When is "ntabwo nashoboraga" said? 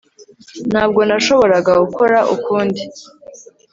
0.71-1.71